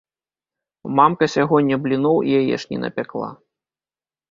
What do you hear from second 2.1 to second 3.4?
і яешні напякла.